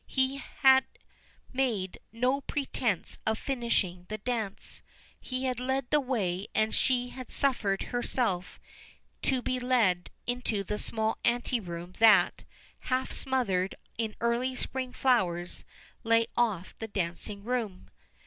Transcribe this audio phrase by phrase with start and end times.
[0.07, 0.85] He had
[1.53, 4.81] made no pretence of finishing the dance.
[5.19, 8.59] He had led the way and she had suffered herself
[9.21, 12.45] to be led into the small anteroom that,
[12.79, 15.65] half smothered in early spring flowers,
[16.03, 17.91] lay off the dancing room.